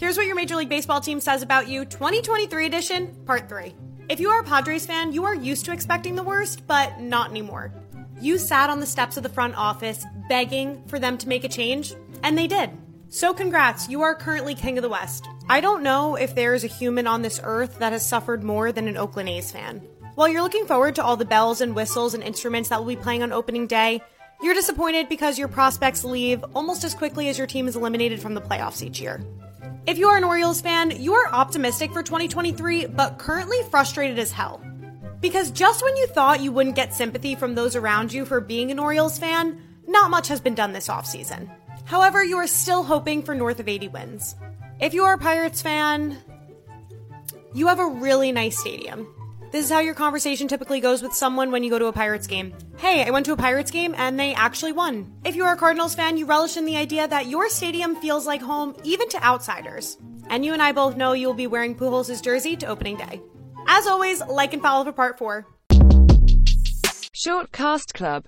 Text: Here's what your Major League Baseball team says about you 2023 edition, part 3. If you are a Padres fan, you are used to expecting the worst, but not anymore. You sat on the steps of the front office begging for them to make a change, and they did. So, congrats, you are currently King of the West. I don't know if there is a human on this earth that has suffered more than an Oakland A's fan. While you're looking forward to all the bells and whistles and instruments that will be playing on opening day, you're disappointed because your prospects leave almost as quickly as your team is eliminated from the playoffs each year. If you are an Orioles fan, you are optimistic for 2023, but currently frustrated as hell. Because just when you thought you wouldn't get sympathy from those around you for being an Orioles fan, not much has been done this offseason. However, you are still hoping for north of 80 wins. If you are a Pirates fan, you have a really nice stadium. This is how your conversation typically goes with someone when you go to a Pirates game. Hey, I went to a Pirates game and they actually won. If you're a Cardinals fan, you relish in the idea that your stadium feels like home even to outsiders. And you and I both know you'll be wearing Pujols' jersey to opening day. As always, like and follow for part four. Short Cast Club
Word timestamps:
Here's 0.00 0.16
what 0.16 0.24
your 0.24 0.34
Major 0.34 0.56
League 0.56 0.70
Baseball 0.70 1.02
team 1.02 1.20
says 1.20 1.42
about 1.42 1.68
you 1.68 1.84
2023 1.84 2.64
edition, 2.64 3.14
part 3.26 3.50
3. 3.50 3.74
If 4.08 4.18
you 4.18 4.30
are 4.30 4.40
a 4.40 4.44
Padres 4.44 4.86
fan, 4.86 5.12
you 5.12 5.26
are 5.26 5.34
used 5.34 5.66
to 5.66 5.72
expecting 5.72 6.14
the 6.14 6.22
worst, 6.22 6.66
but 6.66 6.98
not 7.00 7.28
anymore. 7.28 7.70
You 8.18 8.38
sat 8.38 8.70
on 8.70 8.80
the 8.80 8.86
steps 8.86 9.18
of 9.18 9.22
the 9.22 9.28
front 9.28 9.58
office 9.58 10.06
begging 10.26 10.82
for 10.86 10.98
them 10.98 11.18
to 11.18 11.28
make 11.28 11.44
a 11.44 11.50
change, 11.50 11.92
and 12.22 12.38
they 12.38 12.46
did. 12.46 12.70
So, 13.10 13.34
congrats, 13.34 13.90
you 13.90 14.00
are 14.00 14.14
currently 14.14 14.54
King 14.54 14.78
of 14.78 14.82
the 14.82 14.88
West. 14.88 15.28
I 15.50 15.60
don't 15.60 15.82
know 15.82 16.16
if 16.16 16.34
there 16.34 16.54
is 16.54 16.64
a 16.64 16.66
human 16.66 17.06
on 17.06 17.20
this 17.20 17.38
earth 17.44 17.78
that 17.80 17.92
has 17.92 18.08
suffered 18.08 18.42
more 18.42 18.72
than 18.72 18.88
an 18.88 18.96
Oakland 18.96 19.28
A's 19.28 19.52
fan. 19.52 19.86
While 20.14 20.28
you're 20.28 20.40
looking 20.40 20.64
forward 20.64 20.94
to 20.94 21.04
all 21.04 21.18
the 21.18 21.26
bells 21.26 21.60
and 21.60 21.76
whistles 21.76 22.14
and 22.14 22.22
instruments 22.22 22.70
that 22.70 22.80
will 22.80 22.88
be 22.88 22.96
playing 22.96 23.22
on 23.22 23.32
opening 23.32 23.66
day, 23.66 24.00
you're 24.42 24.54
disappointed 24.54 25.10
because 25.10 25.38
your 25.38 25.48
prospects 25.48 26.04
leave 26.04 26.42
almost 26.54 26.84
as 26.84 26.94
quickly 26.94 27.28
as 27.28 27.36
your 27.36 27.46
team 27.46 27.68
is 27.68 27.76
eliminated 27.76 28.22
from 28.22 28.32
the 28.32 28.40
playoffs 28.40 28.82
each 28.82 28.98
year. 28.98 29.22
If 29.86 29.98
you 29.98 30.08
are 30.08 30.16
an 30.16 30.24
Orioles 30.24 30.60
fan, 30.60 30.90
you 30.90 31.14
are 31.14 31.32
optimistic 31.32 31.92
for 31.92 32.02
2023, 32.02 32.86
but 32.86 33.18
currently 33.18 33.58
frustrated 33.70 34.18
as 34.18 34.32
hell. 34.32 34.62
Because 35.20 35.50
just 35.50 35.82
when 35.82 35.96
you 35.96 36.06
thought 36.06 36.40
you 36.40 36.52
wouldn't 36.52 36.76
get 36.76 36.94
sympathy 36.94 37.34
from 37.34 37.54
those 37.54 37.76
around 37.76 38.12
you 38.12 38.24
for 38.24 38.40
being 38.40 38.70
an 38.70 38.78
Orioles 38.78 39.18
fan, 39.18 39.60
not 39.86 40.10
much 40.10 40.28
has 40.28 40.40
been 40.40 40.54
done 40.54 40.72
this 40.72 40.88
offseason. 40.88 41.50
However, 41.84 42.22
you 42.22 42.36
are 42.36 42.46
still 42.46 42.84
hoping 42.84 43.22
for 43.22 43.34
north 43.34 43.60
of 43.60 43.68
80 43.68 43.88
wins. 43.88 44.34
If 44.80 44.94
you 44.94 45.04
are 45.04 45.14
a 45.14 45.18
Pirates 45.18 45.60
fan, 45.60 46.16
you 47.52 47.66
have 47.66 47.80
a 47.80 47.86
really 47.86 48.32
nice 48.32 48.58
stadium. 48.58 49.06
This 49.52 49.64
is 49.64 49.72
how 49.72 49.80
your 49.80 49.94
conversation 49.94 50.46
typically 50.46 50.78
goes 50.78 51.02
with 51.02 51.12
someone 51.12 51.50
when 51.50 51.64
you 51.64 51.70
go 51.70 51.78
to 51.78 51.86
a 51.86 51.92
Pirates 51.92 52.28
game. 52.28 52.54
Hey, 52.78 53.04
I 53.04 53.10
went 53.10 53.26
to 53.26 53.32
a 53.32 53.36
Pirates 53.36 53.72
game 53.72 53.96
and 53.96 54.18
they 54.18 54.32
actually 54.32 54.70
won. 54.70 55.12
If 55.24 55.34
you're 55.34 55.50
a 55.50 55.56
Cardinals 55.56 55.96
fan, 55.96 56.16
you 56.16 56.24
relish 56.24 56.56
in 56.56 56.66
the 56.66 56.76
idea 56.76 57.08
that 57.08 57.26
your 57.26 57.48
stadium 57.48 57.96
feels 57.96 58.28
like 58.28 58.40
home 58.40 58.76
even 58.84 59.08
to 59.08 59.24
outsiders. 59.24 59.98
And 60.28 60.44
you 60.44 60.52
and 60.52 60.62
I 60.62 60.70
both 60.70 60.96
know 60.96 61.14
you'll 61.14 61.34
be 61.34 61.48
wearing 61.48 61.74
Pujols' 61.74 62.22
jersey 62.22 62.56
to 62.58 62.66
opening 62.66 62.96
day. 62.96 63.20
As 63.66 63.88
always, 63.88 64.24
like 64.24 64.52
and 64.52 64.62
follow 64.62 64.84
for 64.84 64.92
part 64.92 65.18
four. 65.18 65.48
Short 67.12 67.50
Cast 67.50 67.92
Club 67.92 68.18